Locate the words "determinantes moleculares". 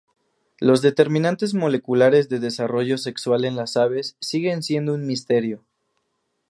0.81-2.27